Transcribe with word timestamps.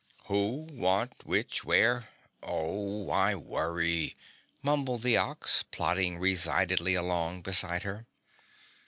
"Who, 0.25 0.65
what, 0.71 1.11
which, 1.27 1.63
where, 1.63 2.09
oh 2.41 3.03
why 3.03 3.35
worry?" 3.35 4.15
mumbled 4.63 5.03
the 5.03 5.15
Ox, 5.17 5.61
plodding 5.61 6.17
resignedly 6.17 6.95
along 6.95 7.43
beside 7.43 7.83
her. 7.83 8.07